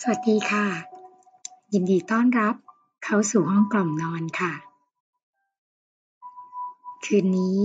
[0.00, 0.66] สวัสดีค่ะ
[1.72, 2.54] ยินดีต้อนรับ
[3.04, 4.52] เข้าสู่ห้องกล่อมนอนค่ะ
[7.04, 7.62] คืนนี้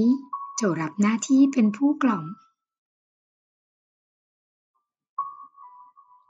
[0.55, 2.25] โจรับหน้าที่เป็นผู้กล่อม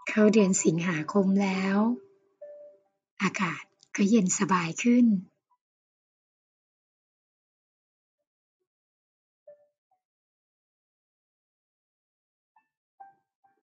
[0.07, 1.77] เข้าเดือนสิงหาคมแล้ว
[3.21, 3.63] อากาศ
[3.95, 5.05] ก็เย็นสบายขึ้น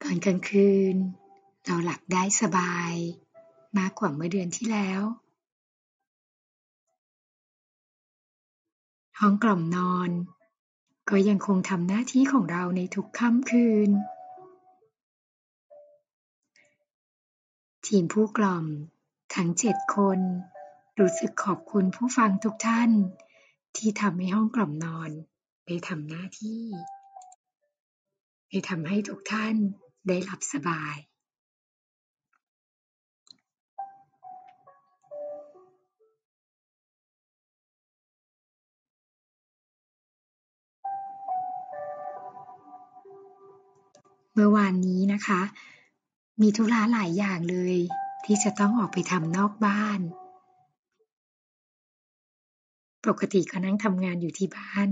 [0.03, 0.97] ตอนกลางคืน
[1.65, 2.93] เราหลับได้สบาย
[3.79, 5.03] มากกว่าเมื่อเดือนที่แล้ว
[9.21, 10.11] ห้องกล่อมนอน
[11.11, 13.91] ก็ยังคงทำหน้าที่ของเราในทุกค่ำคืน
[17.87, 18.67] ทีมผู้กล่อม
[19.35, 20.21] ทั้งเจ็ดคน
[20.99, 22.91] รู้สึกขอบคุณผู้ฟังทุกท่าน
[23.77, 25.11] ที่ทำให้ห้องกล่อมนอน
[25.67, 26.65] ได้ทำหน้าที่
[28.49, 29.57] ได้ทำให้ทุกท่าน
[30.07, 30.97] ได้หลับสบาย
[44.43, 45.41] มื่อวานนี้นะคะ
[46.41, 47.77] มีธุระหลายอย่างเลย
[48.25, 50.01] ที่จะต้องออกไปทำนอกบ้าน
[53.07, 54.89] ปกติก็นั่งทำงานอยู่ที่บ้าน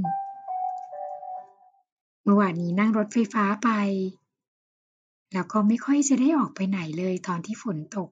[2.22, 3.70] เมื่อวานนี้นั่งรถไฟฟ้าไป
[5.32, 8.10] แล้วก็ไม่ค่อยจะได้ออกไปไหนเลยตอนที่ฝนตก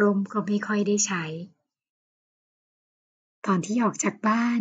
[0.00, 1.24] ร่มก็ไม่ค่อยได้ใช้
[3.46, 4.60] ตอนที่ออกจากบ้าน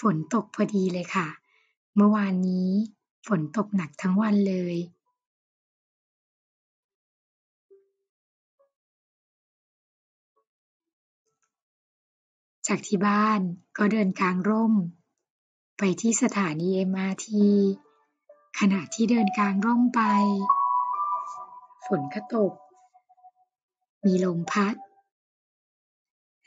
[0.00, 1.28] ฝนตกพอดีเลยค่ะ
[1.96, 2.70] เมื่อวานนี้
[3.26, 4.76] ฝนตกหนักทั้งวันเลย
[12.66, 13.40] จากที่บ้าน
[13.76, 14.74] ก็เดินกลางร่ม
[15.78, 17.26] ไปที่สถานี MRT
[18.58, 20.00] ขณะที่เดินกลางร่มไป
[21.86, 22.52] ฝนก็ตก
[24.04, 24.74] มีลมพัด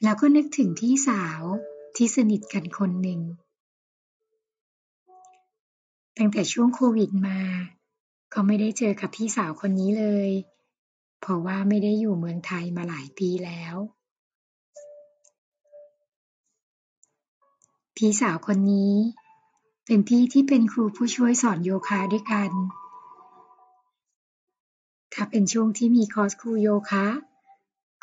[0.03, 1.41] แล้วก็นึกถึงพี่สาว
[1.95, 3.19] ที่สนิทกันคนหนึ่ง
[6.21, 7.39] ตั้งแต่ช่วงโควิดมา
[8.33, 10.29] ก็ไม่ได้เจอกับพี่สาวคนนี้เลย
[11.21, 13.75] เพราะว่าไม่ได้อยู่เมืองไทยมาหลายปีแล้ว
[17.95, 18.95] พี่สาวคนนี้
[19.85, 22.51] เป็นพี่ที่เป็นครูผู้ช่วยสอนโยคะด้วยกัน
[25.13, 27.05] ถ้าเป็นช่วงที่มีคอร์สครูโยคะ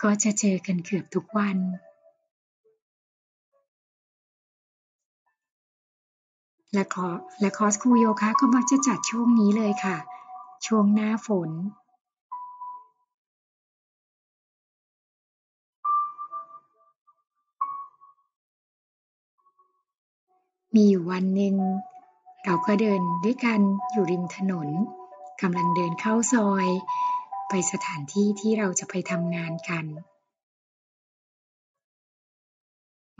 [0.03, 1.59] ก็จะเจอกันเกือบทุกวัน
[6.76, 7.09] และคอ
[7.41, 9.97] และคอร์สครูโยคะก็มักจะจัดช่วงนี้เลยค่ะ
[10.66, 11.50] ช่วงหน้าฝน
[20.75, 21.54] มีอยู่วันหนึ่ง
[22.44, 23.60] เราก็เดินด้วยกัน
[23.92, 24.69] อยู่ริมถนน
[25.42, 26.66] กำลังเดินเข้าซอย
[27.48, 29.84] ไปสถานที่ที่เราจะไปทำงานกัน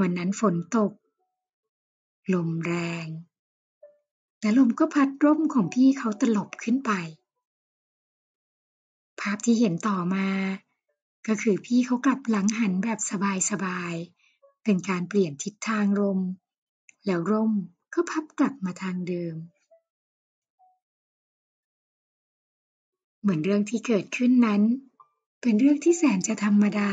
[0.01, 0.93] วันนั้นฝนตก
[2.35, 2.75] ลมแร
[3.05, 3.07] ง
[4.47, 6.93] และลมก็พัดร่มของพี่เขาตลบขึ้นไป
[9.21, 10.29] ภาพที่เห็นต่อมา
[11.27, 12.99] ก็คือพี่เขากลับหลังหันแบบ
[13.51, 16.19] สบายๆ เป็นการเปลี่ยนทิศทางลม
[17.07, 17.53] แล้วร่ม
[17.95, 19.37] ก็พับกลับมาทางเดิม
[23.21, 24.63] เหมือนเรื่องที่เกิดขึ้นนั้น
[25.41, 26.93] เป็นเรื่องที่แสนจะธรรมดา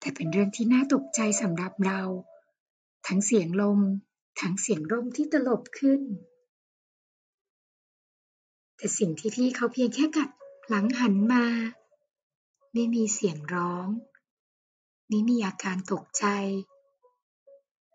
[0.00, 2.00] แต่เป็นเรื่องที่น่าตกใจสำหรับเรา
[3.06, 3.80] ทั้งเสียงลม
[4.40, 6.00] ทั้งเสียงร่มที่ตลบขึ้น
[8.76, 10.30] แต่สิ่งที่พี่เขาเพียงแค่กัด
[10.68, 11.44] หลังหันมา
[12.72, 13.88] ไม่มีเสียงร้อง
[15.08, 16.24] ไม่มีอาการตกใจ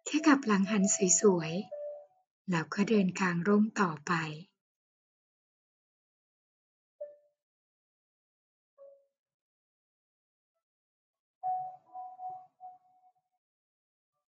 [0.06, 0.84] แค่กับหลังหัน
[1.22, 4.14] สวยๆ แล้วก็เดินกลางร่มต่อไป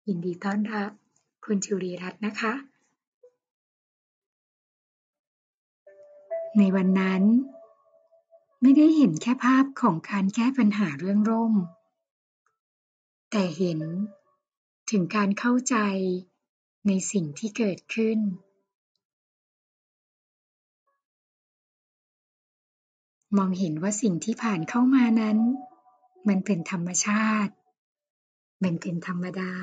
[0.08, 0.92] ยินดีต้อนรับ
[1.46, 2.54] คุณจุรีรัตน์นะคะ
[6.58, 7.24] ในวันนั้น
[8.62, 11.54] ไม่ได้เห็นแค่ภาพของการแก้ปัญหาเรื่องร่ม
[13.32, 13.80] แต่เห็น
[14.92, 15.76] ถึงการเข้าใจ
[16.88, 18.20] ในสิ่งที่เกิดขึ้น
[23.38, 25.38] มองเห็นว่าสิ่งที่ผ่านเข้ามานั้น
[26.28, 27.54] มันเป็นธรรมชาติ
[28.64, 29.54] มันเป็นธรรมดา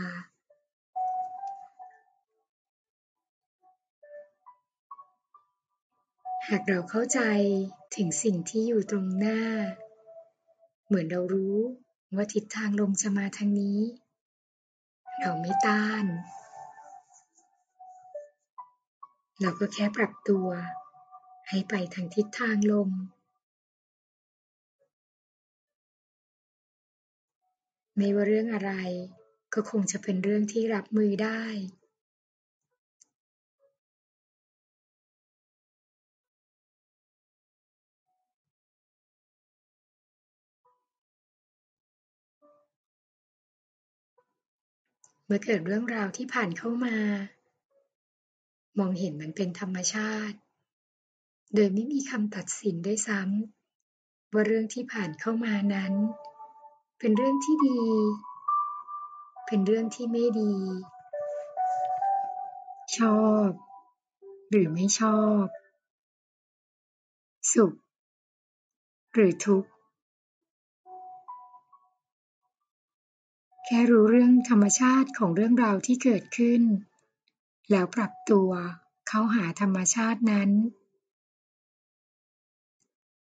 [6.49, 7.21] หากเราเข้าใจ
[7.97, 9.41] ถึงสิ่งที่อยู่ตรงหน้า
[10.87, 11.57] เหมือนเรารู้
[12.15, 13.81] ว่าทิศทางลมจะมาทางนี้
[15.21, 16.05] เราไม่ต้าน
[19.41, 20.47] เราก็แค่ปรับตัว
[21.49, 22.91] ให้ไปทางทิศทางลม
[27.97, 28.73] ไม่ว่าเรื่องอะไร
[29.55, 31.43] ก็คงจะเป็นเรื่องที่รับมือได้
[45.35, 46.97] มื่อเกิดเรื่องราวที่ผ่านเข้ามา
[48.79, 50.37] มองเห็นมันเป็นธรรมชาติ
[51.55, 55.95] โดยไม่มีคำตัดสินด้วยซ้ำว่าเรื่องที่ผ่านเข้ามานั้น
[56.99, 57.81] เป็นเรื่องที่ดี
[59.47, 60.55] เป็นเรื่องที่ไม่ดี
[62.99, 63.49] ชอบ
[64.51, 65.45] หรือไม่ชอบ
[67.55, 67.73] สุข
[69.15, 69.72] หรือทุกข์
[73.67, 76.63] แค่รู้เรื่องธรรมชาติของเรื่องราวที่เกิดขึ้น
[77.71, 78.51] แล้วปรับตัว
[79.09, 80.51] เข้าหาธรรมชาตินั้น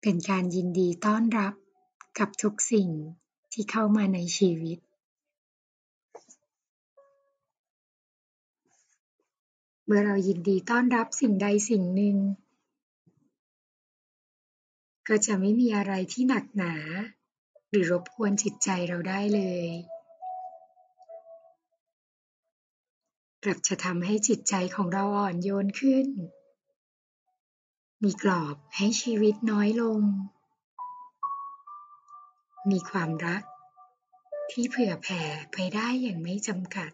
[0.02, 1.54] เป็นการยินดีต้อนรับ
[2.20, 2.90] กับทุกสิ่ง
[3.54, 4.80] ที่เข้ามาในชีวิต
[9.86, 12.18] เมื่อเรายินดีต้อนรับสิ่งใดสิ่งหนึ่ง
[15.08, 16.76] ก็จะไม่มีอะไรที่หนักหนา
[17.70, 19.68] หรือรบกวนจิตใจเราได้เลย
[23.44, 26.08] กลับจะทำให้จิตใจของเราอ่อนโยนขึ้น
[28.04, 30.02] มีกรอบให้ชีวิตน้อยลง
[32.70, 33.44] มีความรัก
[34.52, 36.92] ที่เผื่อแผ่ไปได้อย่างไม่จำกัด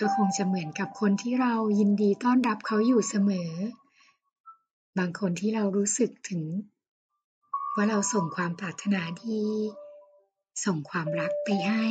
[0.00, 3.50] ก็คงจะเหมือนกับคนที่เรายินดีต้อนรับเขาอยู่เสมอ
[4.98, 6.42] บางคนที่เรารู้สึกถึง
[7.74, 9.42] ว่าเราส่งความปรารถนาดี
[10.64, 11.86] ส่งความรักไปให้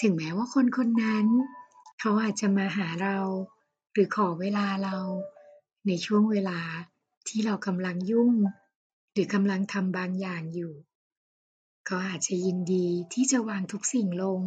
[0.00, 1.26] ถึงแม้ว่าคนคนนั้น
[2.00, 3.18] เขาอาจจะมาหาเรา
[3.92, 4.96] หรือขอเวลาเรา
[5.86, 6.60] ในช่วงเวลา
[7.28, 8.32] ที่เรากำลังยุ่ง
[9.12, 10.72] หรือกำลังทำบางอย่างอยู่
[11.88, 14.40] ก็อาจจะยินดีที่จะวางทุกสิ่งลง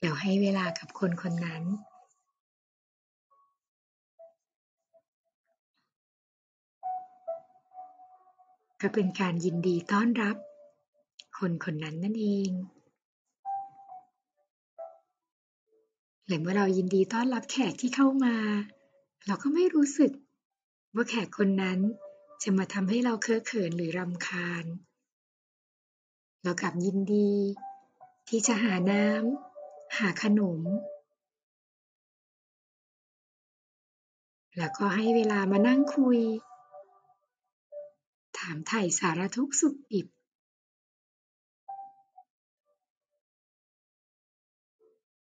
[0.00, 1.62] แล้วให้เวลากับคนคนนั้น
[8.80, 10.36] ก็เป็นการยินดีต้อนรับ
[11.38, 12.50] คนคนนั้นนั่นเอง
[16.26, 18.36] และเมื่อเรายินดีต้อนรับแขกที่เข้ามา
[19.26, 20.12] เราก็ไม่รู้สึก
[20.94, 21.78] ว่าแขกคนนั้น
[22.42, 24.64] จะมาทำให้เราเคอะเขินหรือรำคาญ
[26.42, 27.30] เรากลับยินดี
[28.28, 29.49] ที่จะหาน้ำ
[29.96, 30.60] หาขนม
[34.58, 36.18] แล้วก็ให้เวลามานั่งคุย
[38.38, 40.06] ถามไถ่สารทุกข์สุขดิบ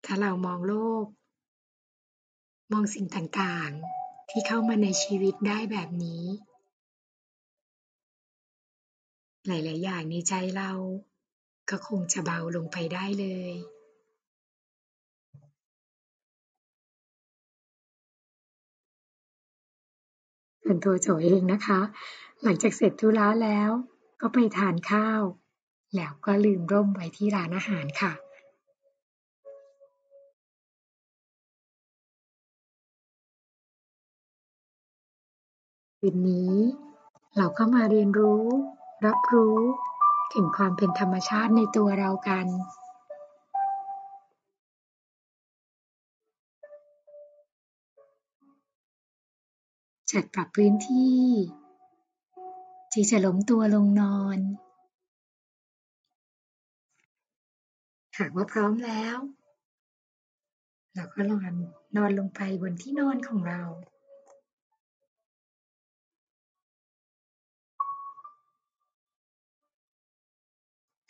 [0.06, 1.06] ถ้าเรามองโลก
[2.72, 6.24] มองสิ่งต่างๆ ที่เข้ามาในชีวิตได้แบบนี้
[9.48, 10.72] หลาย ๆ อย่างในใจเรา
[11.69, 13.54] ก็คงจะเบาลงไปได้เลย
[20.68, 21.80] ส่วนตัวโจเองนะคะ
[22.44, 23.70] หลังจากเสร็จธุระแล้ว
[24.22, 25.22] ก็ไปทานข้าว
[25.96, 28.13] แล้วก็ลืมร่มไว้ที่ร้านอาหารค่ะ
[36.00, 36.54] คืนนี้
[37.38, 38.44] เราก็มาเรียนรู้
[39.06, 39.58] รับรู้
[40.34, 42.46] ถึงความเป็นธรรมชาติในตัวเรากัน
[50.15, 51.24] จัดปรับพื้นที่
[52.91, 54.39] ที่จะล้มตัวลงนอน
[58.19, 59.17] หากว่าพร้อมแล้ว
[60.95, 61.53] เราก็นอน
[61.98, 63.62] นอนลงไปบนที่นอนของเรา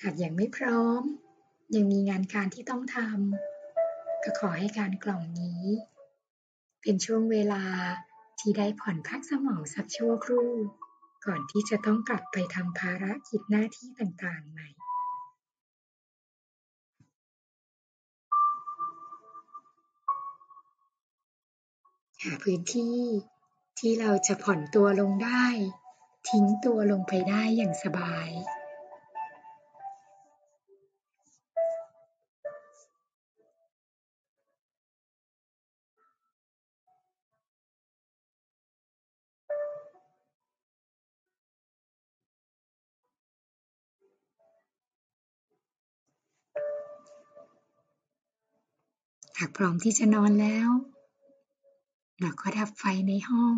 [0.04, 1.02] หากยังไม่พร้อม
[1.76, 5.64] ยังมีงานการที่ต้องทำก็ขอให้การกล่องนี้
[6.82, 7.64] เป็นช่วงเวลา
[8.48, 10.52] ที่ได้ผ่อนพักสมองสักชั่วครู่
[11.26, 14.70] ก่อนที่จะต้องกลับไปทำภารกิจหน้าที่ต่างๆใหม่
[22.24, 23.00] หาพื้นที่
[23.80, 25.46] ที่เราจะผ่อนตัวลงได้
[26.30, 28.30] ทิ้งตัวลงไปได้อย่างสบาย
[49.40, 50.70] หากพร้อมที่จะนอนแล้ว
[52.20, 53.58] เราก็ดับไฟในห้อง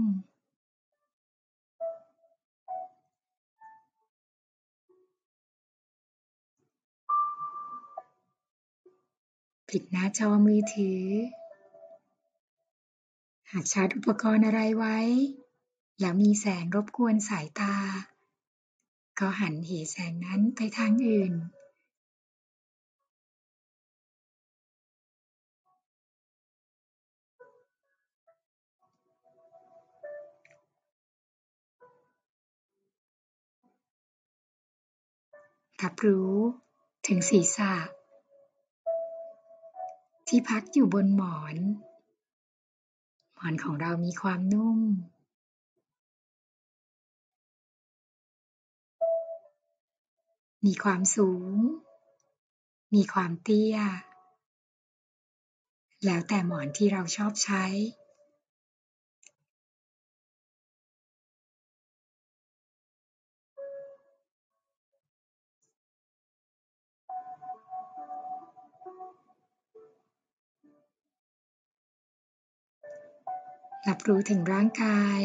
[9.69, 11.03] ปิดหน้าจอมือถือ
[13.51, 14.98] หากชาร์จอุปกรณ์อะไรไว้
[16.00, 17.75] แล้วมีแสงรบกวนสายตา
[19.19, 21.34] ก็หันเหแสงนั้นไปทางอื่น
[35.84, 36.36] รับรู้
[37.07, 37.74] ถึงศีรษะ
[40.27, 41.55] ที่พักอยู่บนหมอน
[43.36, 44.79] หมอนของเรามีความนุ่ม
[50.65, 51.55] มีความสูง
[52.96, 53.77] มีความเตี้ย
[56.05, 57.65] แล้วแต่หมอนที่เราชอบใช้
[73.88, 75.22] รับรู้ถึงร่างกาย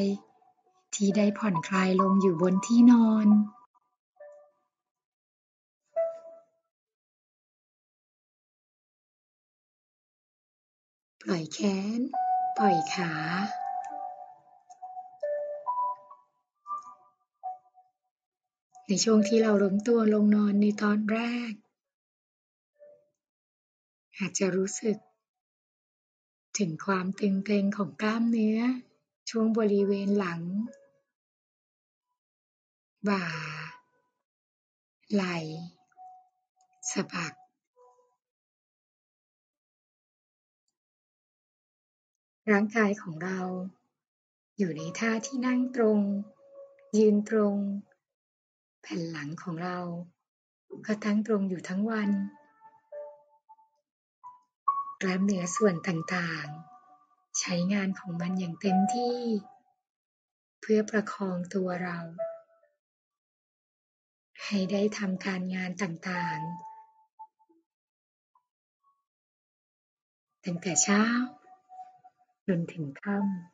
[0.95, 3.28] ที่ได้ผ่อนคลายลงอยู่บนที่นอน
[11.23, 11.59] ปล่อยแข
[11.99, 12.00] น
[12.59, 13.12] ปล่อยขา
[18.87, 21.19] ในช่วงที่เราล้มตัวลงนอนในตอนแร
[21.50, 21.52] ก
[24.19, 24.97] อาจจะรู้สึก
[26.59, 28.61] ถึงความตึงเกร็งของกล้ามเนื้อ
[29.30, 30.40] ช่วงบริเวณหลัง
[33.09, 33.26] บ่า
[35.12, 35.37] ไหล่
[36.92, 37.35] สะบัก
[42.50, 43.40] ร่างกายของเรา
[44.59, 46.00] อยู่ในท่าที่นั่งตรง
[46.97, 47.56] ยืนตรง
[48.82, 49.78] แผ่นหลังของเรา
[50.87, 52.11] ก็ตั้งตรงอยู่ทั้งวัน
[55.04, 59.18] กล้ามเนื้อส่วนต่างๆ ใช้งานของมันอย่างเต็มที่
[60.61, 61.99] เพื่อประคองตัวเรา
[64.44, 66.73] ให้ได้ทำการงานต่างๆ
[70.44, 71.02] ตั้งแต่เช้า
[72.47, 73.51] จนถึงค่ำ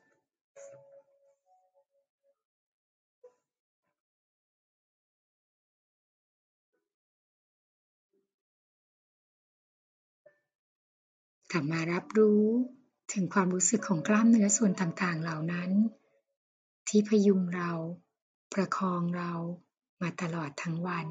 [11.53, 12.45] กลับมารับรู้
[13.13, 15.71] ถึงความรู้สึกของกล้ามเนื้อส่วนต่างๆ เหล่านั้น
[16.89, 17.73] ที่พยุงเรา
[18.53, 19.33] ประคองเรา
[20.03, 21.07] มาตลอดทั้งวัน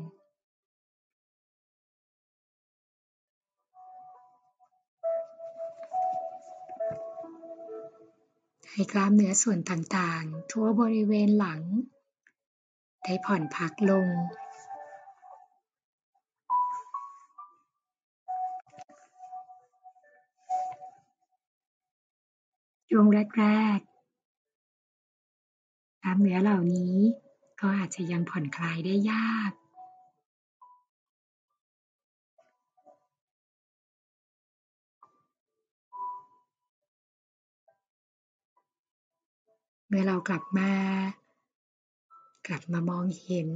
[8.72, 11.62] ให้กล้ามเนื้อส่วนต่างๆ ทั่วบริเวณหลัง
[13.04, 14.08] ได้ผ่อนพักลง
[22.90, 23.38] ช่วงแรกๆ
[26.04, 26.96] กล้ามเนื้อเหล่านี้
[27.60, 29.52] ก็อาจจะยังผ่อนคลายได้ยาก
[39.88, 40.72] เมื่อเรากลับมา
[42.48, 43.50] กลับมามองเห็น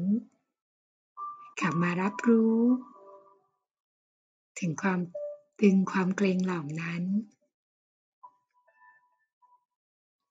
[1.59, 2.59] กลับมารับรู้
[4.59, 4.99] ถึงความ
[5.59, 7.03] ตึงความเกรงเหล่านั้น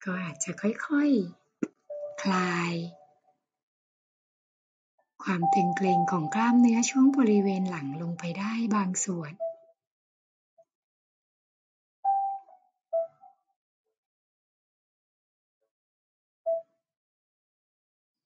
[0.05, 2.75] ก็อาจจะค่อยๆคลาย
[5.23, 9.33] ความตึงเกร็งของกล้ามเนื้อช่วงบริเวณหลังลงไปได้บางส่วน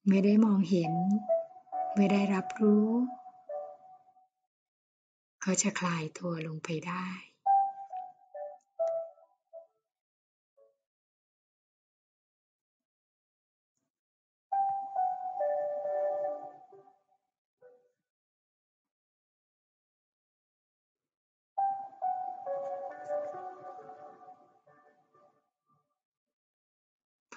[0.08, 0.92] ไม่ได้มองเห็น
[1.96, 2.88] ไม่ได้รับรู้
[5.44, 7.06] ก็จะคลายตัวลงไปได้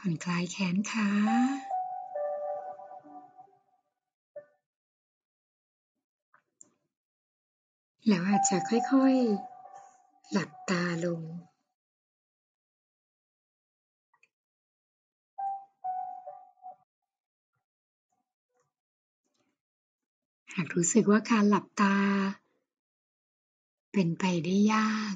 [0.07, 1.09] อนคลายแขนขา
[8.07, 11.21] แล้วอาจจะค่อยๆ หลับตาลง
[20.55, 21.95] หากรู้สึกว่าการหลับตา
[23.91, 25.15] เป็นไปได้ยาก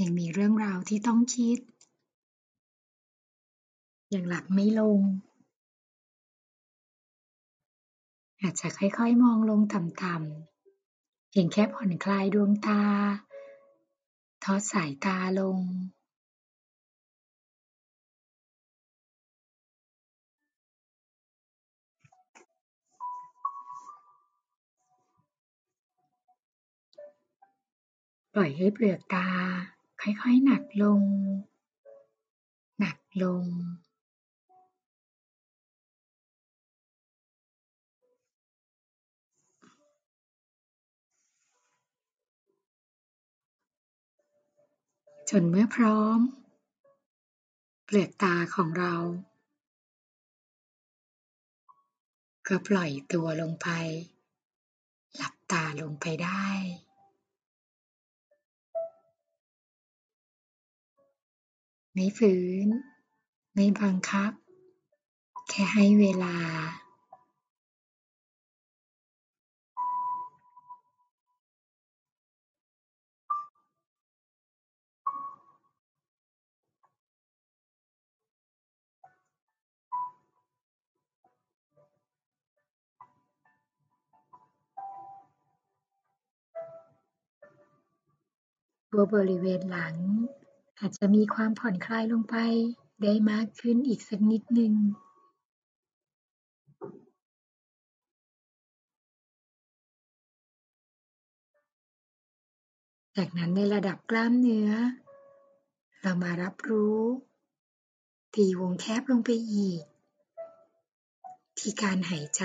[0.00, 1.58] ยังมีเรื่องราวที่ต้องคิด
[4.14, 5.00] ยังหลับไม่ลง
[8.40, 12.82] อาจจะค่อยๆ มองลงต่ำๆ เพียงแค่ผ่อนคลายดวงตา
[14.44, 15.60] ทอดสายตาลง
[28.34, 29.28] ปล่อยให้เปลือกตา
[30.02, 31.02] ค่อยๆ หนักลง
[32.78, 33.44] หนักลง
[45.30, 46.18] จนเมื่อพร้อม
[47.84, 48.94] เปลือกตาของเรา
[52.46, 53.68] ก็ปล่อยตัวลงไป
[55.16, 56.46] หลับตาลงไปได้
[61.92, 62.34] ไม่ฝื
[62.66, 62.68] น
[63.54, 64.32] ไม่บังคับ
[65.48, 66.36] แค่ให้เวลา
[88.98, 89.96] ตัวบริเวณหลัง
[90.78, 92.36] อาจจะมีความผ่อนคลายลงไป
[93.02, 94.74] ได้มากขึ้นอีกสักนิดหนึ่ง
[103.16, 104.70] จากนั้นในระดับกล้ามเนื้อ
[106.00, 107.00] เรามารับรู้
[108.34, 109.82] ตีวงแคบลงไปอีก
[111.58, 112.44] ที่การหายใจ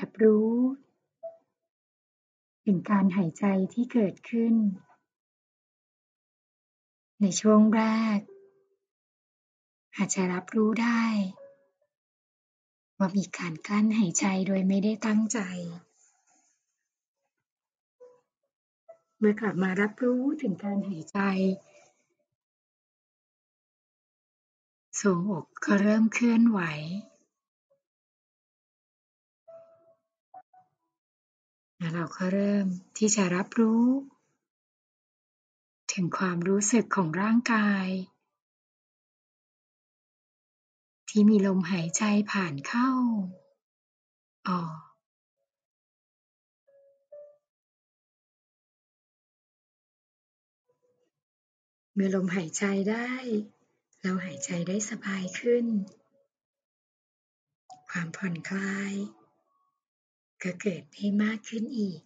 [0.00, 0.50] รับรู้
[2.72, 4.54] ถึงการหายใจที่เกิดขึ้น
[7.20, 7.82] ในช่วงแร
[8.16, 8.18] ก
[9.96, 11.02] อาจจะรับรู้ได้
[12.98, 15.38] ว่ามีการกลั้นหายใจโดยไม่ได้ตั้งใจ
[19.18, 21.18] เมื่อกลับมารับรู้ถึงการหายใจ
[25.00, 26.60] ทรงอกก็เริ่มเคลื่อนไหว
[31.80, 32.66] แล้วเราก็เริ่ม
[32.96, 33.84] ที่จะรับรู้
[35.92, 37.86] ถึงความรู้สึกของร่างกาย
[41.08, 42.90] ที่มีลมหายใจผ่านเข้า
[44.48, 44.78] ออก
[51.94, 53.10] เมื่อลมหายใจได้
[54.00, 55.66] เราหายใจได้สบายขึ้น
[57.90, 58.94] ความผ่อนคลาย
[60.42, 62.00] ก็เกิดได้มากขึ้นอีก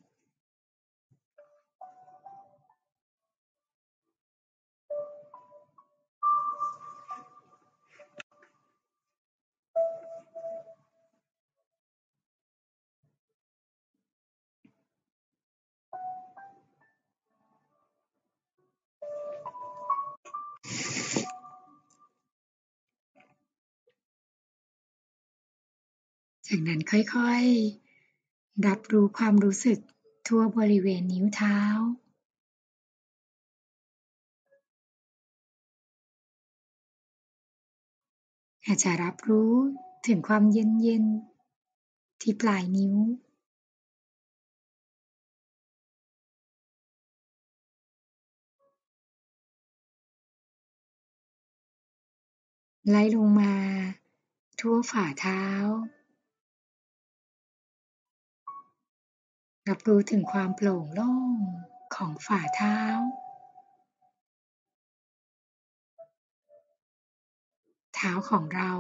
[26.47, 27.84] จากนั้นค่อยๆ
[28.67, 29.79] รับรู้ความรู้สึก
[30.27, 31.59] ทั่วบริเวณนิ้วเท้า
[38.67, 39.55] อาจจะรับรู้
[40.07, 42.95] ถึงความเย็นๆที่ปลายนิ้ว
[52.89, 53.55] ไล่ลงมา
[54.61, 55.43] ทั่วฝ่าเท้า
[59.71, 61.37] รับรู้ถึงความโปร่งโล่ง
[61.95, 62.79] ของฝ่าเท้า
[67.95, 68.71] เท้าของเรา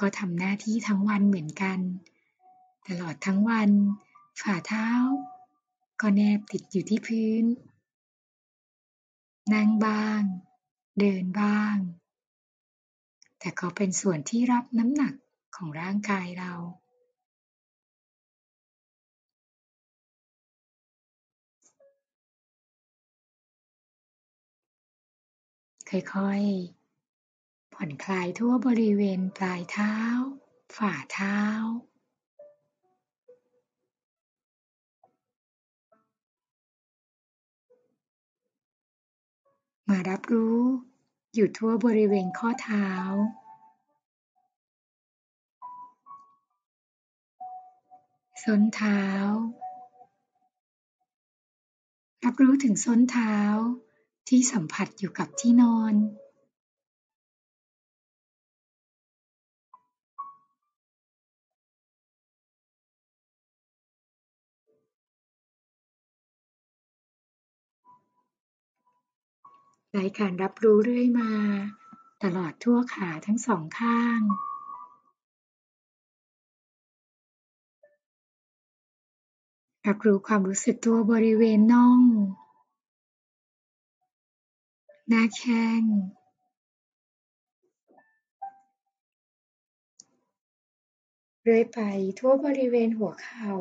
[0.00, 1.78] ก็ทำหน้าที่ทั้งวันเหมือนกัน
[2.86, 3.70] ตลอดทั้งวัน
[4.42, 4.88] ฝ่าเท้า
[6.00, 7.44] ก็แนบติดอยู่ที่พื้น
[9.54, 10.22] นั่งบ้าง
[10.98, 11.76] เดินบ้าง
[13.38, 15.14] แต่ก็เป็นส่วนที่รับน้ำหนัก
[15.56, 16.52] ของร่างกายเรา
[25.92, 29.94] ค่อยๆ ผ่อนคลายทั่วบริเวณปลายเท้า
[30.76, 31.38] ฝ่าเท้า
[39.88, 40.62] มารับรู้
[41.34, 42.88] อยู่ทั่วบริเวณข้อเท้า
[48.44, 49.02] ส้นเท้า
[52.24, 53.36] รับรู้ถึงส้นเท้า
[54.28, 55.94] ที่สัมผัสอยู่กับที่นอน
[69.98, 71.32] รายการรับรู้เรื่อยมา
[72.22, 74.20] ตลอดทั่วขาทั้งสองข้าง
[79.86, 82.00] รับรู้ความรู้สึกตัวบริเวณน่อง
[85.08, 85.82] หน้าแข้ง
[91.42, 91.80] เรื่อยไป
[92.18, 93.54] ทั่วบริเวณหัวเข่า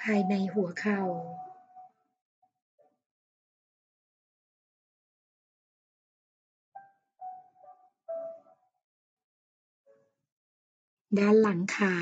[0.00, 1.02] ภายในหัวเข่า
[11.18, 11.94] ด้านหลังขา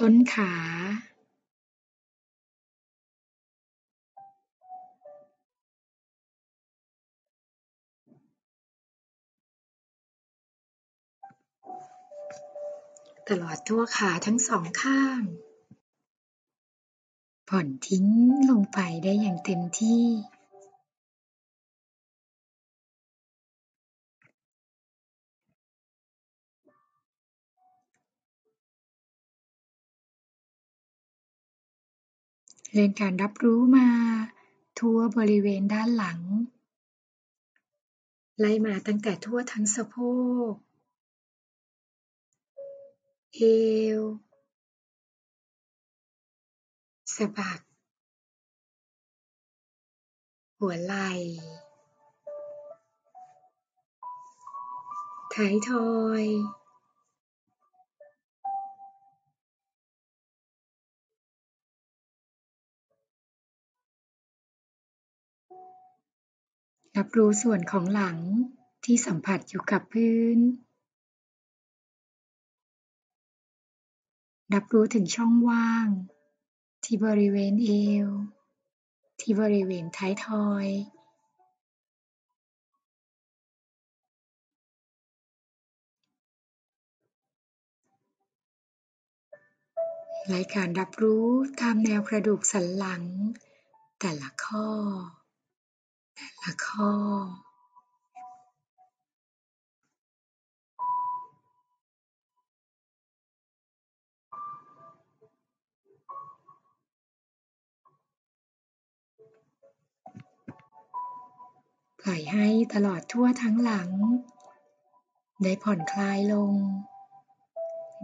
[0.00, 0.52] ต้นขา
[13.28, 15.20] ตลอดทั่วขาทั้งสองข้าง
[17.48, 18.06] ผ่อนทิ้ง
[18.50, 20.04] ลงไปได้อย่างเต็มที่
[32.74, 33.88] เรียนการรับรู้มา
[34.78, 36.20] ทั่วบริเวณด้านหลัง
[38.38, 39.96] ไล่มาตั้งแต่ทั่วทั้งสะโพ
[40.50, 40.52] ก
[43.34, 43.40] เอ
[43.98, 44.00] ว
[47.16, 47.60] สะบัก
[50.58, 51.10] หัวไหล่
[55.34, 55.90] ท้ายทอ
[56.22, 56.24] ย
[67.10, 68.18] รับรู้ส่วนของหลัง
[68.84, 70.38] ที่สัมผัสอยู่กับพื้น
[74.54, 75.88] รับรู้ถึงช่องว่าง
[76.84, 77.70] ที่บริเวณเอ
[78.06, 78.08] ว
[79.20, 80.66] ที่บริเวณท้ายทอย
[90.32, 91.26] รายการรับรู้
[91.60, 93.02] ตามแนวกระดูกสันหลัง
[94.00, 94.68] แต่ละข้อ
[96.20, 96.92] ต่ละข้อ
[112.00, 113.90] ปล่อยให้ตลอดทั่วทั้งหลัง
[115.42, 116.52] ได้ผ่อนคลายลง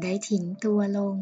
[0.02, 1.16] ได้ทิ้งตัวลง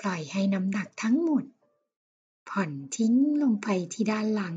[0.00, 1.44] ปล่อยให้น้ำหนักทั้งหมด
[2.56, 4.56] ผ่อนทิ้งลงไปที่ด้านหลัง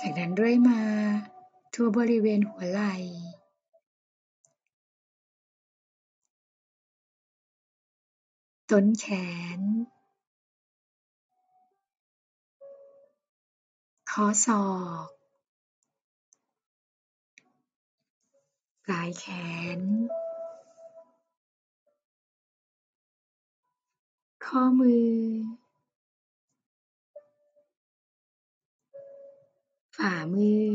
[0.00, 0.80] จากนั้นเรื่อยมา
[1.74, 2.94] ทั่วบริเวณหัวไหล่
[8.82, 9.06] นแข
[9.58, 9.60] น
[14.10, 14.66] ข้อศอ
[15.06, 15.08] ก
[18.84, 19.26] ปลายแข
[19.78, 19.80] น
[24.46, 25.14] ข้อมือ
[29.96, 30.74] ฝ่ามือ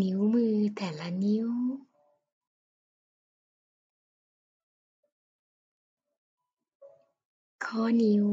[0.00, 1.48] นิ้วมือแต่ละนิ้ว
[7.66, 8.26] ข้อนิ้ว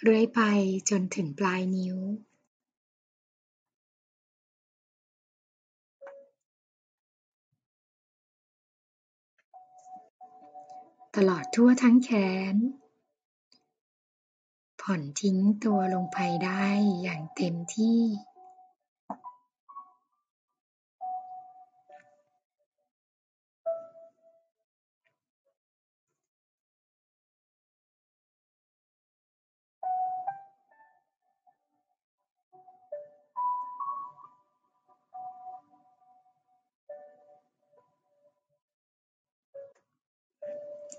[0.00, 0.40] เรื่อยไป
[0.90, 1.96] จนถึงปลายนิ้ว
[11.16, 12.10] ตลอดทั่วทั้งแข
[12.54, 12.56] น
[14.80, 16.66] ผ่อนทิ้งตัวลงไปได้
[17.02, 18.00] อย่างเต็มที่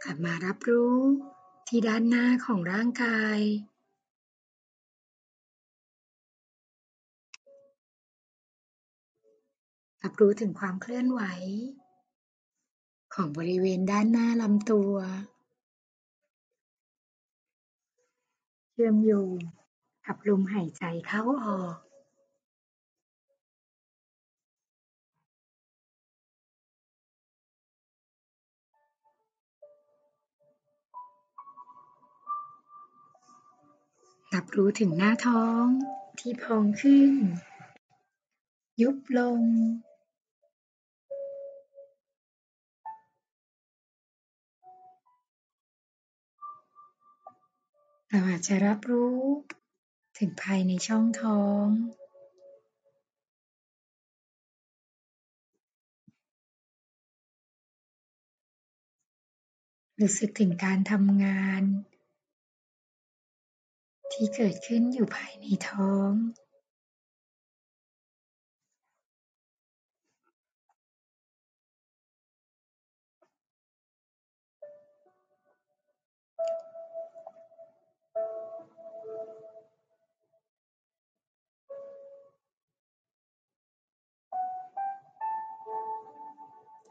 [0.08, 0.96] ลับมารับรู้
[1.68, 3.40] ที่ด้านหน้าของร่างกาย
[10.04, 11.22] รับรู้ถึงความเคลื่อนไหว
[13.14, 14.94] ของบริเวณด้านหน้าลำตัว
[18.72, 19.38] เชื่อมโยง
[20.06, 21.87] กับลมหายใจเข้าออก
[34.36, 35.66] รับรู้ถึงหน้าท้อง
[36.20, 37.14] ที่พองขึ้น
[38.82, 39.42] ยุบลง
[48.10, 49.22] เราอาจจะรับรู้
[50.18, 51.66] ถึงภายในช่องท้อง
[60.02, 61.64] รู้สึกถึงการทำงาน
[64.14, 66.12] ที่เกิดขึ้นอยู่ภายในท้อง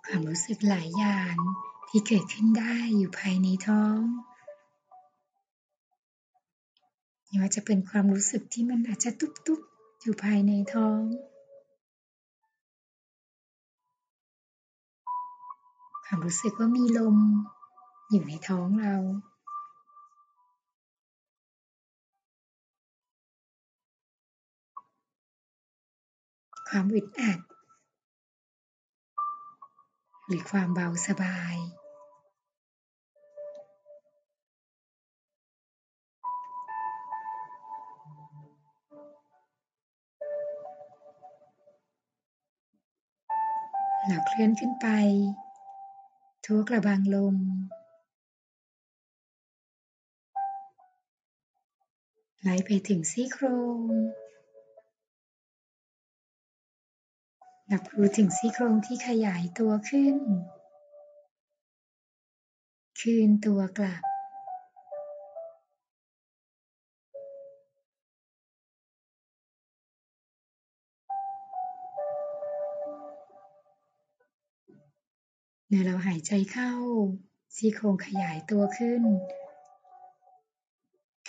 [0.07, 1.37] ความรู้สึกหลายอย่าง
[1.88, 4.00] ที่เกิดขึ้นได้อยู่ภายในท้อง
[7.37, 11.01] ไม่ว่าจะเป็นความรู้สึกที่มันอาจจะตุบๆ อยู่ภายในท้อง
[16.05, 17.16] ความรู้สึกว่ามีลม
[18.11, 18.96] อยู่ในท้องเรา
[26.68, 27.38] ความอึดอัด
[30.27, 31.57] หรือความเบาสบาย
[44.07, 44.88] แล้วเคลื่อนขึ้นไป
[46.45, 47.37] ทั่วกระบังลม
[52.40, 53.45] ไหลไปถึงซี่โคร
[53.79, 53.81] ง
[57.73, 60.16] รับรู้ถึงซี่โครงที่ขยายตัวขึ้น
[63.01, 64.03] คืนตัวกลับ
[75.77, 76.73] เมื่อเราหายใจเข้า
[77.57, 79.03] ซี่โครงขยายตัวขึ้น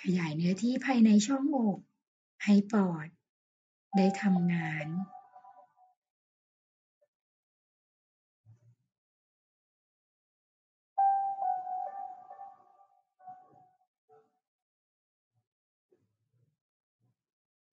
[0.02, 1.78] ขยายเนื้อที่ภายในช่องอก
[2.44, 3.08] ให้ปอด
[3.98, 4.88] ได้ทำงาน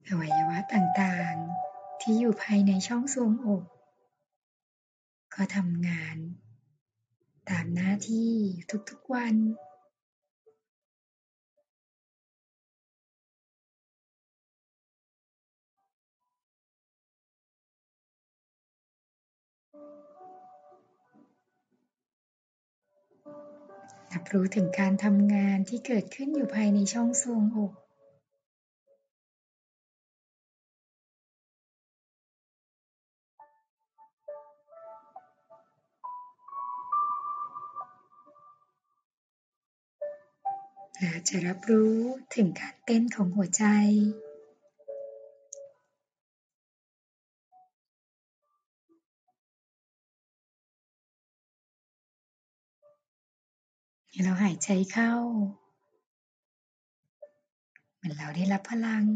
[0.07, 3.65] อวัยวะต่างๆ ที่อยู่ภายในช่องทรวงอก
[5.35, 6.19] ก็ทำงาน
[7.51, 8.33] ตามหน้าที่
[8.91, 9.37] ทุกๆวัน
[24.13, 27.73] รับรู้ถึงการทำงานที่เกิดขึ้นอยู่ภายในช่องทรวงอก
[41.05, 41.97] และจะรับรู้
[42.35, 43.65] ถึงการเต้นของหัวใจ
[54.25, 55.13] เราหายใจเข้า
[57.95, 59.07] เหมือนเราได้รับพลัง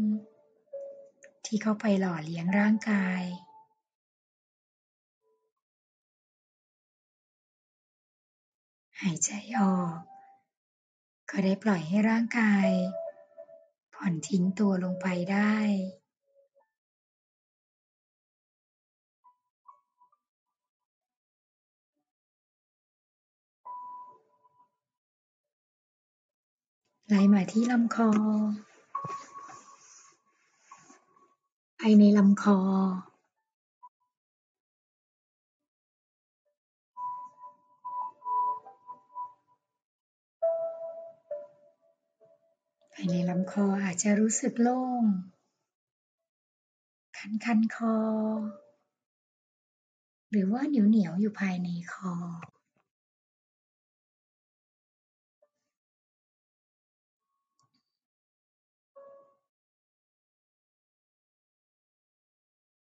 [1.45, 3.23] ที่เข้าไปหล่อเลี้ยงร่างกาย
[9.01, 9.99] หายใจออก
[11.29, 12.67] ก็ได้ปล่อยให้ร่างกาย
[13.93, 15.55] ผ่อนทิ้งตัวลงไปได้
[27.07, 28.11] ไหลมาที่ลำคอ
[31.79, 45.03] ภายในลำคอายในลำคออาจจะรู้สึกโล่ง
[47.17, 47.97] คันคันคอ
[50.31, 52.15] หรือว่าเหนียวเหนียวอยู่ภายในคอ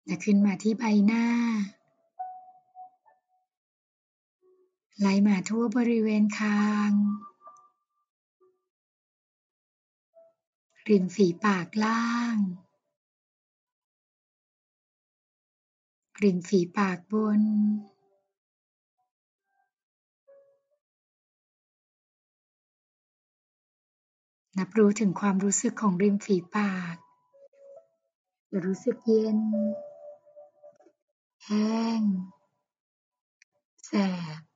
[0.06, 1.26] และขึ้นมาที่ใบหน้า
[4.98, 6.92] ไหลมาทั่วบริเวณคาง
[10.90, 12.36] ริมฝีปากล่าง
[16.22, 17.42] ริมฝีปากบน
[24.58, 26.96] นับรู้ถึงความรู้สึกของริมฝีปาก
[28.50, 29.38] จะรู้สึกเย็น
[31.44, 32.02] แห้ง
[33.86, 33.92] แส
[34.38, 34.53] บ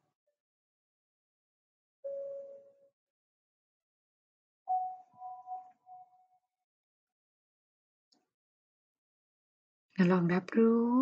[10.12, 10.92] ลองรับรู้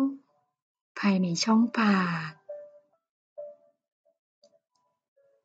[0.99, 2.31] ภายในช่องปาก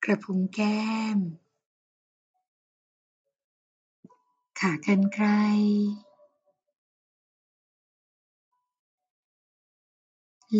[0.05, 1.19] กระพุ้งแก้ม
[4.61, 5.27] ขากรรไกร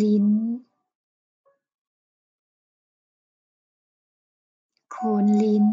[0.01, 0.27] ลิ้น
[4.91, 5.67] โคนลิ้น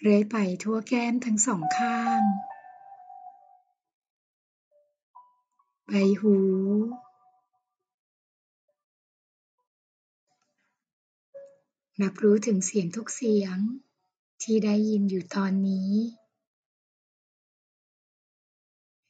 [0.00, 2.22] เลื้อยไปทั่วแก้มทั้งสองข้าง
[5.86, 6.36] ใบหู
[12.02, 13.56] รับรู้ถึงเสียงทุกเสียง
[14.42, 15.92] ที่ได้ยินอยู่ตอนนี้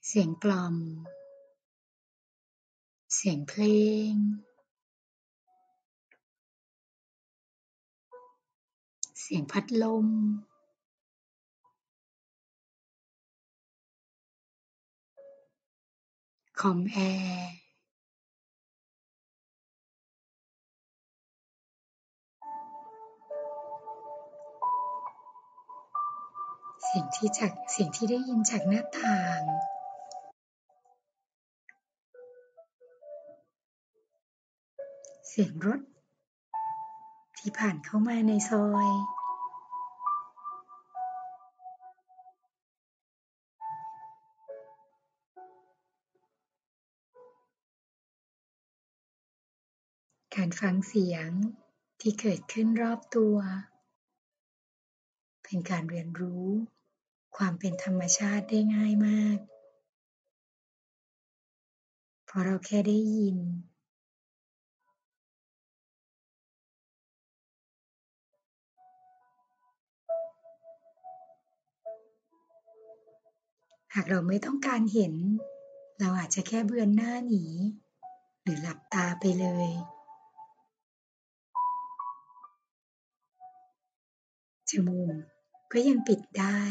[0.06, 0.76] เสียงกล่อม
[3.14, 3.62] เสียงเพล
[4.10, 4.12] ง
[9.20, 10.08] เสียงพัดลม
[16.60, 16.96] คอมแอ
[17.30, 17.52] ร์
[26.84, 29.42] เสียงที่จากเสียงที่ได้ยินจากหน้าต่าง
[35.28, 35.80] เสียงรถ
[37.38, 39.17] ที่ผ่านเข้ามาในซอย
[50.42, 51.28] การฟังเสียง
[52.00, 53.36] ที่เกิดขึ้นรอบตัว
[55.44, 56.46] เป็นการเรียนรู้
[57.36, 59.38] ความเป็นธรรมชาติได้ง่ายมาก
[62.28, 63.38] พราะเราแค่ได้ยิน
[73.94, 75.14] หากเราไม่ต้องการเห็น
[75.98, 77.44] เราอาจจะแค่เบือนหน้าหนี
[78.42, 79.70] หรือหลับตาไปเลย
[84.70, 85.14] จมูก
[85.72, 86.62] ก็ยังปิดได้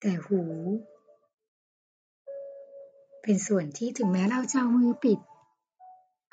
[0.00, 0.42] แต่หู
[3.22, 5.18] เป็นส่วนที่ถึงแม้เราจะเอามือปิด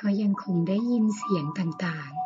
[0.01, 2.25] ก็ยังคงได้ยินเสียงต่างๆ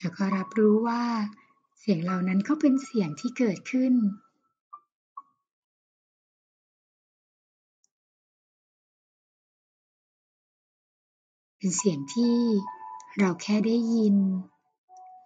[0.00, 1.02] แล้วก็รับรู้ว่า
[1.78, 3.94] เสียงเหล่านั้นก็เป็นเสียงที่เกิดขึ้น
[11.62, 12.36] เป็นเสียงที่
[13.18, 14.16] เราแค่ได้ยิน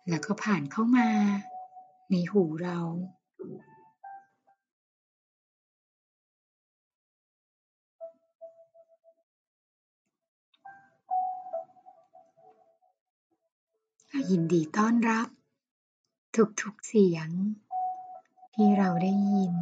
[0.09, 1.09] แล้วก็ผ่านเข้ามา
[2.11, 2.78] ในหูเรา
[14.09, 15.28] เรายินดีต้อนรับ
[16.61, 17.28] ทุกๆเสียง
[18.55, 19.55] ที่เราได้ยิน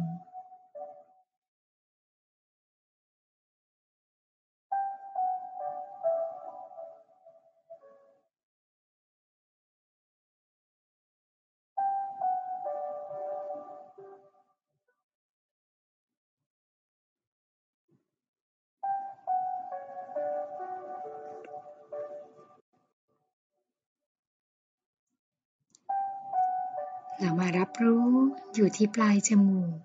[27.19, 28.07] เรามารับรู้
[28.53, 29.75] อยู่ที่ปลายจมูก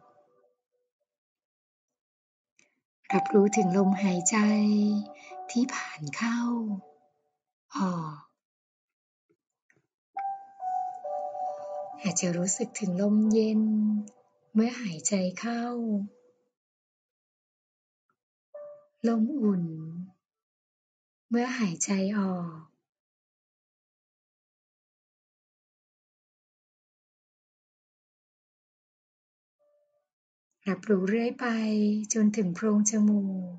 [3.15, 4.37] รับรู้ถึงลมหายใจ
[5.51, 6.41] ที่ผ่านเข้า
[7.77, 8.19] ออก
[12.03, 13.63] อาจจะรู้สึกถึงลมเย็น
[14.55, 15.65] เมื่อหายใจเข้า
[19.09, 19.65] ลมอุ่น
[21.31, 22.70] เมื่อหายใจออก
[30.71, 31.47] รับรู้เรื่อยไป
[32.15, 33.57] จนถึงโพรงจมูก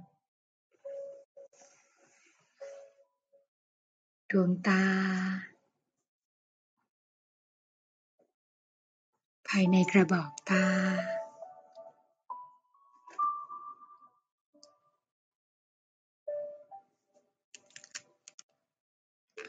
[4.32, 4.84] ดวงตา
[9.48, 10.66] ภายในกระบอกตา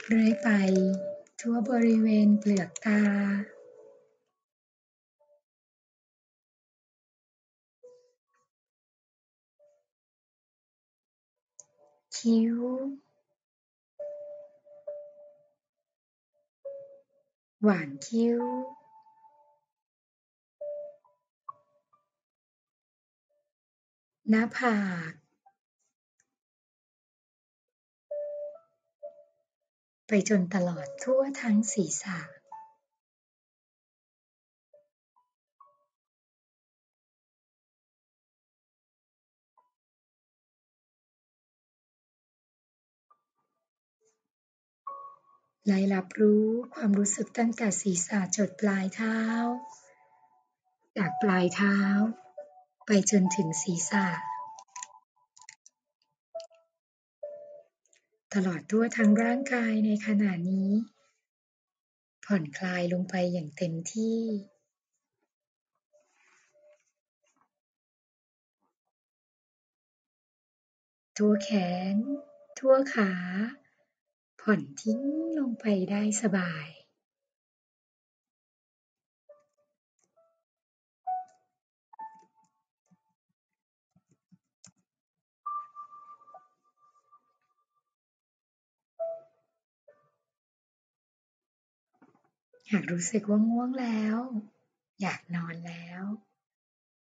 [0.06, 0.48] เรื่อยไป
[1.40, 3.00] ทั่วบริเวณเปลือกตา
[12.22, 12.58] คิ้ว
[17.64, 18.40] หว่างคิ้ว
[24.28, 24.78] หน้าผา
[25.10, 25.12] ก
[30.06, 32.41] ไปจนตลอดทั่วทั้งศีรษะ
[45.66, 49.18] แลรับรู้ความรู้สึกตั้งแต่ศีรษะจดปลายเท้า
[50.96, 51.78] จากปลายเท้า
[52.86, 54.06] ไปจนถึงศีรษะ
[58.34, 60.70] ตลอดทั่วทั้งร่างกายในขณะนี้
[62.24, 64.20] ผ่อนคลายลงไปอย่างเต็มที่
[71.16, 71.50] ทั่วแข
[71.94, 71.96] น
[72.58, 73.12] ทั่วขา
[74.46, 75.00] ผ่อนทิ้ง
[75.38, 76.68] ลงไปได้สบาย
[92.70, 94.18] หากรู้สึกว่าง่วงแล้ว
[95.02, 96.04] อยากนอนแล้ว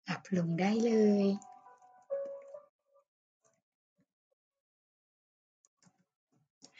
[0.04, 1.26] หลับลงได้เลย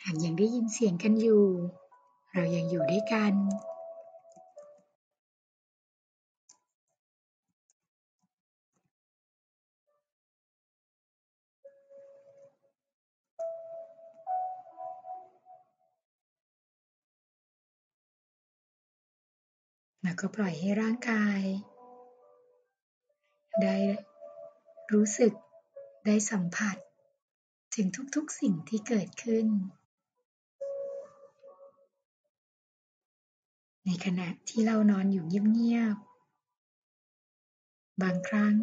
[0.08, 1.44] ากยังได้ยินเสียงกันอยู่
[2.34, 3.34] เรายังอยู่ด้วยกัน
[20.02, 21.40] แล้วก็ปล่อยให้ร่างกาย
[23.62, 23.76] ได้
[24.92, 25.32] รู้สึก
[26.06, 26.76] ได้สัมผัส
[27.74, 29.46] ถึงทุกๆสิ่งที่เกิดขึ้น
[33.90, 38.54] ในขณะที่เรานอนอยู่เงียบๆ บางครั้ง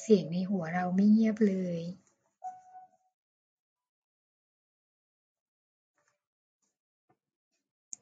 [0.00, 1.80] เสียงในหัวเราไม่เงียบเลย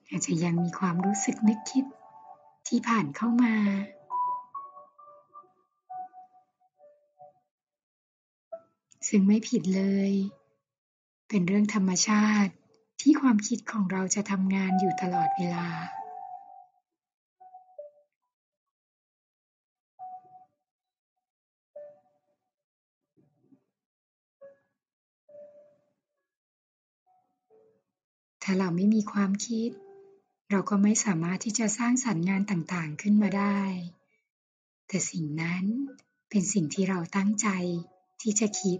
[0.08, 1.84] อาจจะยังมีความรู้สึกนึกคิด
[2.68, 3.56] ที่ผ่านเข้ามา
[9.08, 10.12] ซึ่งไม่ผิดเลย
[11.28, 12.52] เป็นเรื่องธรรมชาติ
[13.00, 15.68] ที่ความคิดของเราจะทำงานอยู่ตลอดเวลา
[28.48, 29.70] ถ้าเราไม่มีความคิด
[30.50, 33.60] เราก็ไม่สามารถที่จะสร้างสรรค์งานต่างๆขึ้นมาได้
[34.88, 35.64] แต่สิ่งนั้น
[36.30, 37.48] เป็นสิ่งที่เราตั้งใจ
[38.20, 38.78] ที่จะคิด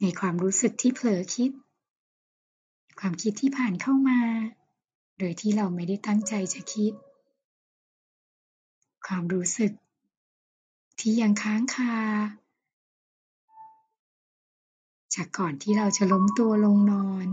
[0.00, 1.50] ในความรู้สึกที่เผลอคิด
[3.00, 4.20] ความคิดที่ผ่านเข้ามา
[5.18, 6.92] โดยที่เราไม่ได้ตั้งใจจะคิด
[9.06, 9.72] ความรู้สึก
[11.00, 11.94] ที่ยังค้างคา
[15.14, 17.28] จากก่อนที่เราจะล้มตัวลงนอน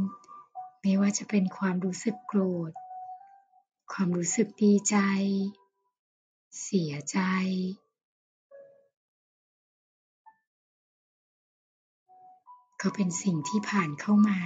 [0.81, 2.71] ไม่ว่าจะเป็นความรู้สึกโกรธ
[3.93, 4.97] ความรู้สึกดีใจ
[6.61, 7.19] เสียใจ
[12.81, 14.39] ก็เป็นสิ่งที่ผ่านเข้ามา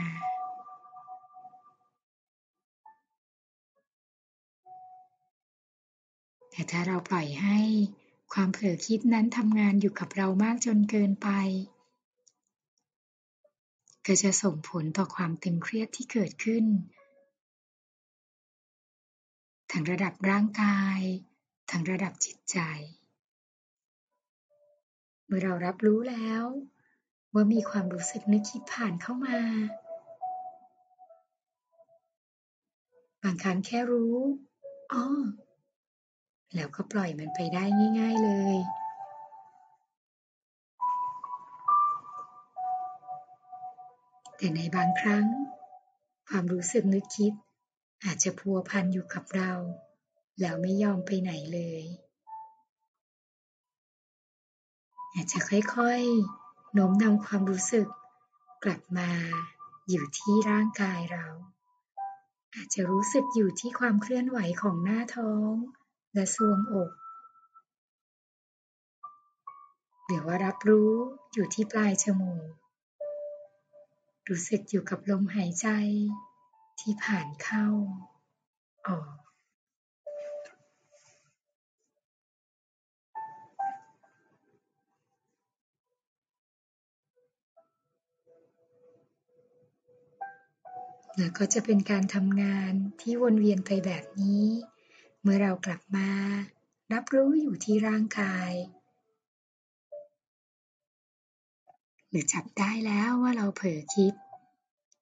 [6.52, 7.60] แต่ถ้าเราปล่อยให้
[8.34, 11.30] ความเผลอคิดนั้นทำงานอยู่กับเรามากจนเกินไป
[14.06, 16.66] ก็จะส่งผลต่อความตึงเครียดที่เกิดขึ้น
[19.72, 21.00] ทั้งระดับร่างกาย
[21.72, 22.58] ทั้งระดับจิตใจ
[25.26, 26.44] เมื่อเรารับรู้แล้ว
[27.34, 29.38] ว่ามีความรู้สึกนึกคิดผ่านเข้ามา
[33.24, 34.16] บางครั้งแค่รู้
[34.94, 35.06] อ้อ
[36.56, 37.64] แล้วก็ปล่อยมันไปได้
[38.00, 38.58] ง่าย ๆเลย
[44.38, 45.26] แต่ในบางครั้ง
[46.28, 47.34] ความรู้สึกนึกคิด
[48.06, 49.52] อาจจะพัวพันอยู่กับเรา
[50.42, 51.84] แล้วไม่ยอมไปไหนเลย
[55.14, 57.88] อาจจะค่อยๆโน้มนำความรู้สึก
[58.64, 59.10] กลับมา
[59.90, 61.28] อยู่ที่ร่างกายเรา
[62.56, 65.54] อาจจะรู้สึกอยู่ที่ความเคลื่อนไหวของหน้าท้อง
[66.14, 66.92] และทรวงอก
[70.06, 70.92] หรือว่ารับรู้
[71.34, 72.65] อยู่ที่ปลายจมูก
[74.30, 75.68] รู้สึกอยู่กับลมหายใจ
[76.80, 77.66] ที่ผ่านเข้า
[78.88, 79.16] ออก
[91.18, 94.46] แล้วก็จะเป็นการทำงานที่วนเวียนไปแบบนี้
[95.22, 96.10] เมื่อเรากลับมา
[96.94, 98.52] รับรู้อยู่ที่ร่างกาย
[102.16, 104.14] หรือจับได้แล้วว่าเราเผลอคิด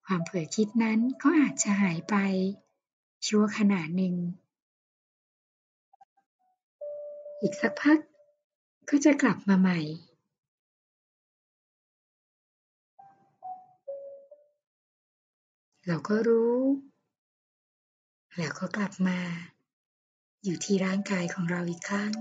[0.05, 2.15] ความเผลอคิดนั้นก็อาจจะหายไป
[3.27, 4.15] ชั่วขณะหนึ่ง
[7.41, 7.99] อีกสักพัก
[8.89, 9.79] ก็จะกลับมาใหม่
[15.87, 16.57] เราก็รู้
[18.37, 19.19] แล้วก็กลับมา
[20.43, 22.13] อยู่ที่ร่างกายของเราอีกครั้ง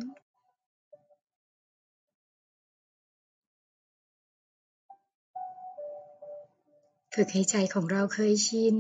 [7.16, 8.76] ฝึกให้ใจของเราเคยชิน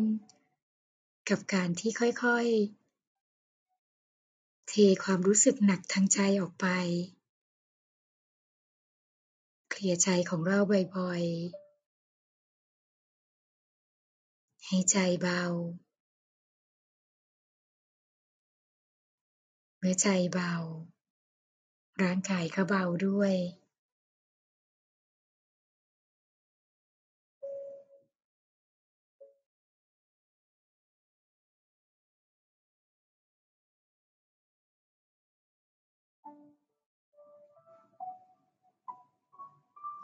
[1.28, 4.72] กับการที่ค่อยๆ เท
[5.04, 6.66] ความรู้สึกหนักทางใจออกไป
[9.70, 10.58] เคลียร์ใจของเรา
[10.96, 15.42] บ่อยๆ ให้ใจเบา
[19.78, 20.54] เมื่อใจเบา
[22.02, 23.34] ร่างกายก็เบาด้วย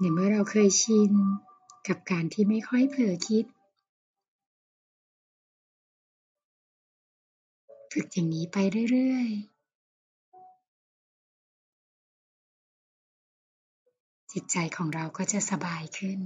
[0.01, 1.13] ในเมื่อเราเคยชิน
[1.89, 3.45] กับการที่ไม่ค่อยเผลอคิด
[7.93, 8.57] ฝึกอย่างนี้ไป
[8.91, 9.59] เรื่อยๆ
[14.33, 16.19] จิตใจของเราก็จะสบายขึ้น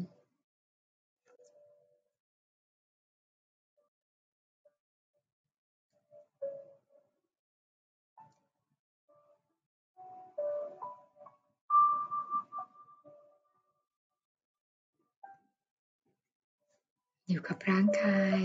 [17.35, 18.43] อยู่กับร่างกาย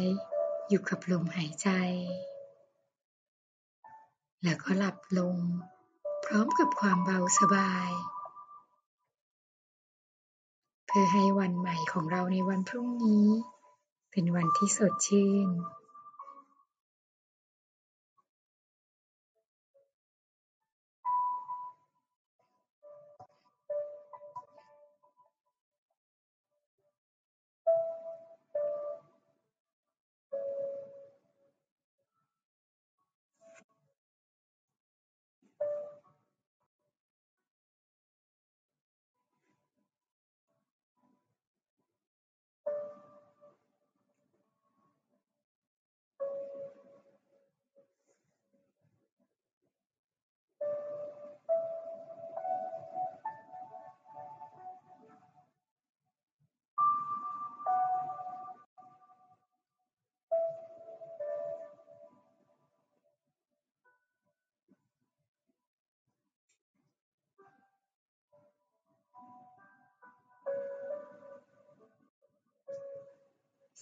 [0.69, 1.69] อยู่กับลมหายใจ
[4.43, 5.37] แล้วก็หลับลง
[6.25, 7.91] พร้อมกับความเบาสบาย
[10.85, 13.27] เพื่อให้วันใหม่ของเราในวันพรุ่งนี้
[14.11, 15.47] เป็นวันที่สดชื่น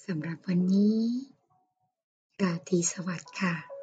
[0.07, 0.99] สำหรับวันนี้
[2.41, 3.74] ราตรีสวัสดิ์ค่ะ